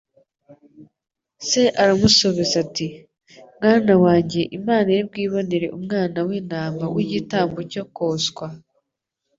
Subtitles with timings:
[1.47, 8.47] Se aramusubiza ati ''Mwana wanjye Imana iri bwibonere umwana w'Intama w'igitambo cyo koswa